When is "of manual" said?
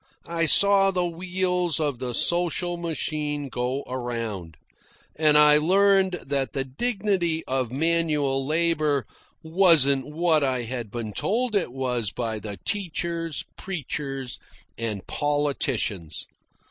7.45-8.43